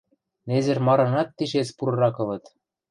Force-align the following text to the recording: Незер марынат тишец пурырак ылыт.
Незер 0.47 0.79
марынат 0.87 1.29
тишец 1.37 1.69
пурырак 1.77 2.15
ылыт. 2.23 2.43